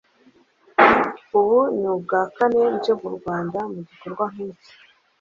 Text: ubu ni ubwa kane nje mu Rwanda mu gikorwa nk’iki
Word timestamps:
ubu 1.39 1.57
ni 1.79 1.87
ubwa 1.93 2.19
kane 2.35 2.61
nje 2.75 2.93
mu 3.01 3.09
Rwanda 3.17 3.59
mu 3.71 3.79
gikorwa 3.87 4.25
nk’iki 4.31 4.71